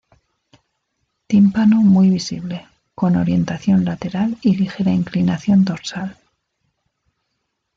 [1.27, 2.65] Tímpano muy visible,
[2.95, 6.17] con orientación lateral y ligera inclinación dorsal.